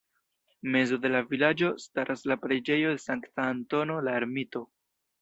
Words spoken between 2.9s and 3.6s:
de Sankta